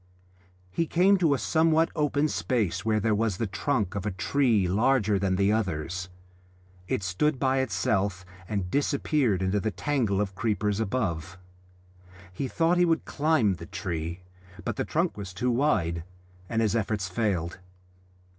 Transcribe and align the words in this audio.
He 0.71 0.87
came 0.87 1.17
to 1.19 1.35
a 1.35 1.37
somewhat 1.37 1.91
open 1.95 2.27
space 2.27 2.83
where 2.83 2.99
there 2.99 3.13
was 3.13 3.37
the 3.37 3.45
trunk 3.45 3.93
of 3.93 4.03
a 4.03 4.09
tree 4.09 4.67
larger 4.67 5.19
than 5.19 5.35
the 5.35 5.51
others; 5.51 6.09
it 6.87 7.03
stood 7.03 7.37
by 7.37 7.59
itself 7.59 8.25
and 8.49 8.71
disappeared 8.71 9.43
into 9.43 9.59
the 9.59 9.69
tangle 9.69 10.19
of 10.19 10.33
creepers 10.33 10.79
above. 10.79 11.37
He 12.33 12.47
thought 12.47 12.79
he 12.79 12.85
would 12.85 13.05
climb 13.05 13.53
the 13.57 13.67
tree, 13.67 14.21
but 14.65 14.75
the 14.75 14.85
trunk 14.85 15.17
was 15.17 15.35
too 15.35 15.51
wide, 15.51 16.03
and 16.49 16.63
his 16.63 16.75
efforts 16.75 17.07
failed. 17.07 17.59